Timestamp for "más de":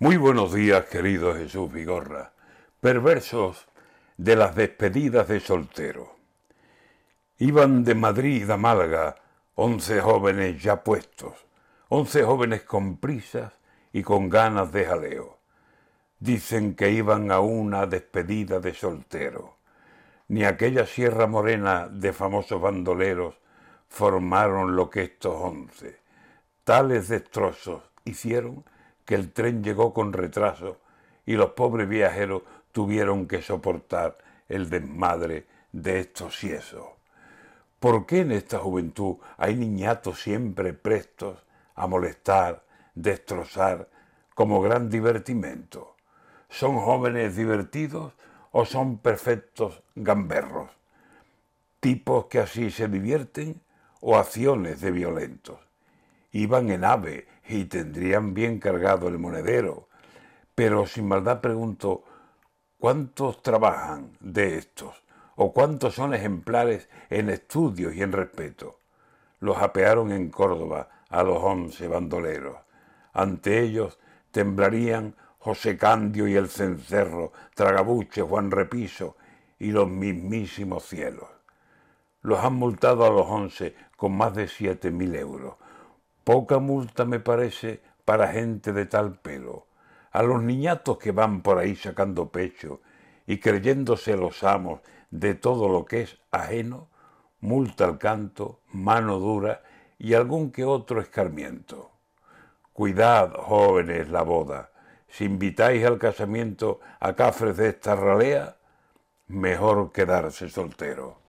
84.16-84.48